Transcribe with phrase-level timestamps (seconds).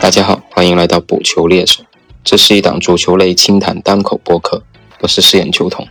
[0.00, 1.82] 大家好，欢迎来到补球猎手，
[2.22, 4.62] 这是一档足球类轻谈单口播客，
[5.00, 5.86] 我是饰演球童。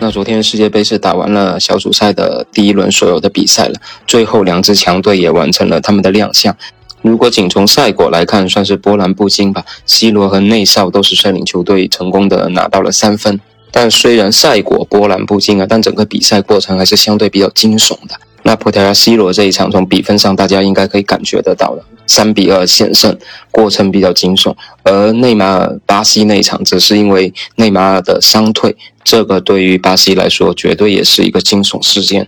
[0.00, 3.74] 那昨天世界杯是打完了小组赛的第一轮所有的比赛了，
[4.06, 6.56] 最后两支强队也完成了他们的亮相。
[7.02, 9.64] 如果仅从赛果来看，算是波澜不惊吧。
[9.86, 13.40] C 罗和内少都是率领球队成功的拿到了三分。
[13.70, 18.18] 但虽然赛果波澜不惊啊，但整个比赛过程还是相对比较惊悚的。
[18.44, 23.14] 那葡萄牙 C 罗这一场，从比分上大家应该可以感觉得到了，三比二险胜，
[23.50, 24.54] 过程比较惊悚。
[24.84, 32.26] 而内马尔巴西那一场，则是因为内马尔的伤退，这个对于巴西来说，绝对也是一个惊悚事件。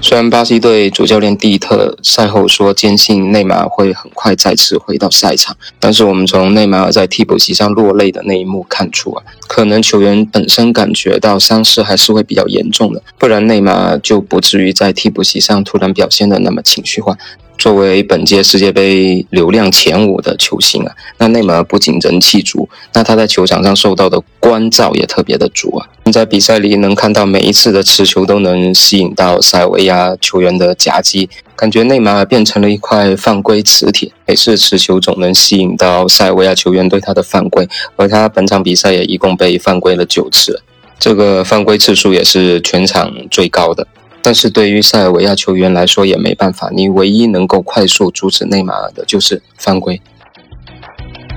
[0.00, 17.16] 虽然巴西队主教练蒂特赛后说坚信内马尔会很快再次回到赛场，但是我们从内马尔在替补席上落泪的那一幕看出啊，可能球员本身感觉到伤势还是会比较严重的，不然内马尔就不至于在替补席上突然表现的那么情绪化。
[17.58, 25.88] 作为本届世界杯流量前五的球星啊，那内马尔不仅人气足，那他在球场上受到的关照也特别的足啊。
[26.12, 40.62] 在比赛里能看到每一次的持球都能吸引到塞尔维亚球员的夹击，感觉内马尔变成了一块犯规磁铁，每次持球总能吸引到塞尔维亚球员对他的犯规，而他本场比赛也一共被犯规了九次，
[40.98, 43.86] 这个犯规次数也是全场最高的。
[44.22, 50.00] 但是对于塞尔维亚球员来说也没办法，你唯一能够快速阻止内马尔的就是犯规。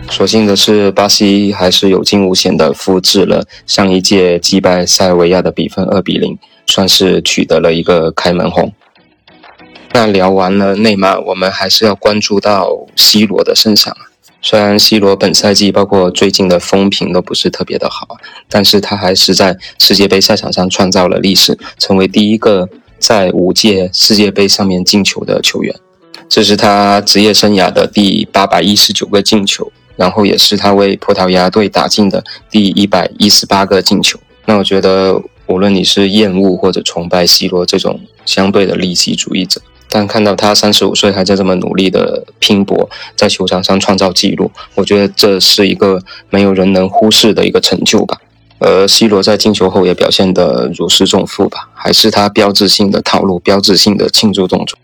[0.09, 8.73] 所幸的是，巴西还是有惊无险的复制了上一届击败塞尔维亚的比分二比零，算是取得了一个开门红。
[9.93, 13.95] 那聊完了内马尔，我们还是要关注到 C 罗的身上。
[14.41, 18.07] 虽然 C 罗本赛季包括最近的风评都不是特别的好，
[18.49, 25.73] 但是他还是在世界杯赛场上创造了历史，成为第一个在五届世界杯上面进球的球员。
[26.27, 34.19] 这是他职业生涯的第八百一十九个进球，然后也是他为葡萄牙队打进的第一百一十八个进球。
[34.45, 39.61] 那我觉得，无论你是厌恶或者崇拜 C 罗这种相对的利己主义者。
[39.93, 48.17] 但看到他三十五岁还在这么努力的拼搏，在球场上创造纪录，我觉得这是一个没有人能忽视的一个成就吧。
[48.59, 54.79] 而 C 罗在进球后也表现得如释重负吧，还是他标志性的套路、标志性的庆祝动作。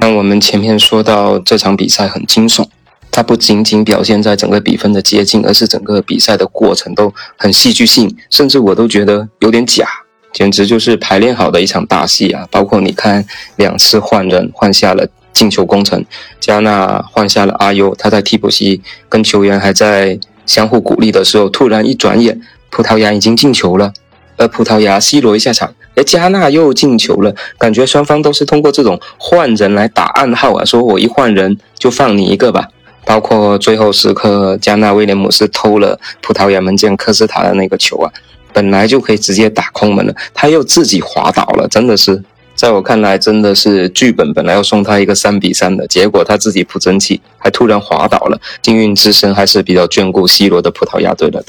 [0.00, 2.68] 那我们前面说到这场比赛很惊悚，
[3.10, 9.88] 它不仅仅表现在整个比分的接近，而是整个比赛的过程都很戏剧性，甚至我都觉得有点假。
[10.34, 12.46] 简直就是排练好的一场大戏啊！
[12.50, 13.24] 包括你看
[13.56, 16.04] 两次换人换下了进球功臣，
[16.40, 23.92] 加纳换下了阿尤，他在替补席跟球员还在相互鼓励的时候，突然一转眼，葡萄牙已经进球了。
[24.36, 32.68] 而葡萄牙 C 罗一下场，而加纳又进球了，感觉双方都是通过这种换人来打暗号啊，说我一换人就放你一个吧。
[33.06, 38.10] 包括最后时刻，加纳威廉姆斯偷了葡萄牙门将科斯塔的那个球啊。
[38.54, 42.22] 本来就可以直接打空门了，他又自己滑倒了，真的是，
[42.54, 48.40] 在我看来，真的是剧本本来要送他一个三比三的结果，他自己不争气，还突然滑倒了。
[48.62, 51.44] 幸运之神还是比较眷顾 C 罗的葡萄牙队的。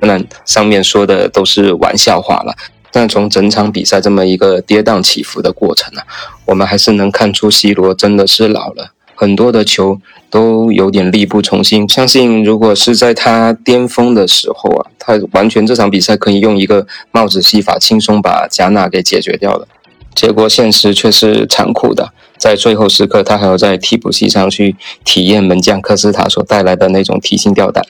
[0.00, 2.52] 当然，上面说的都是玩笑话了，
[2.90, 6.02] 但从整场比赛这么一个跌宕起伏的过程啊，
[6.46, 8.90] 我们还是能看出 C 罗真的是老了。
[9.22, 10.00] 很多的球
[10.30, 11.88] 都有点力不从心。
[11.88, 19.68] 相信如果是在他巅峰的时候啊，他完全这场比赛可以用一个帽子戏法轻松把加纳给解决掉了。
[20.12, 24.74] 结果现实却是残酷的，在最后时刻，他还要在替补席上去
[25.04, 27.84] 体验门将科斯塔所带来的那种提心吊胆。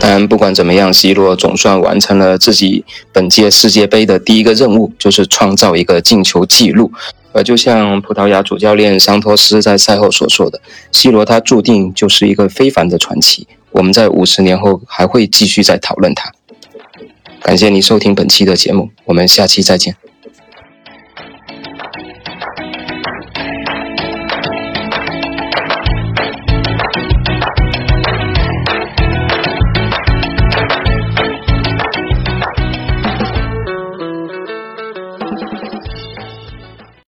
[0.00, 6.90] 但不管怎么样，C 罗总算完成了自己本届世界杯的第一个任务，就是创造一个进球纪录。
[7.34, 10.60] 而就像葡萄牙主教练桑托斯在赛后所说的
[10.92, 13.46] ，C 罗他注定就是一个非凡的传奇。
[13.72, 16.32] 我们在五十年后还会继续再讨论他。
[17.42, 19.96] 感谢您收听本期的节目，我们下期再见。